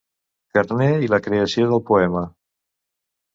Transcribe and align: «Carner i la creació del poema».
«Carner 0.57 0.87
i 1.07 1.09
la 1.15 1.19
creació 1.27 1.67
del 1.73 1.85
poema». 1.91 2.25